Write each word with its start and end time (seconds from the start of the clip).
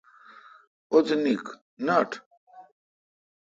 اُتھ 0.93 1.11
نیکھ 1.23 1.49
نٹ۔ 1.85 2.09